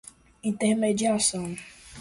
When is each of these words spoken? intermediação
intermediação 0.49 1.59